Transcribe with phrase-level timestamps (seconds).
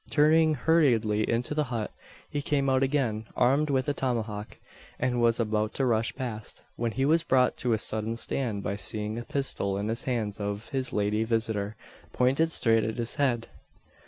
[0.09, 1.91] Turning hurriedly into the hut,
[2.27, 4.57] he came out again, armed with a tomahawk;
[4.97, 8.75] and was about to rush past, when he was brought to a sudden stand, by
[8.75, 11.75] seeing a pistol in the hands of his lady visitor,
[12.13, 13.47] pointed straight at his head!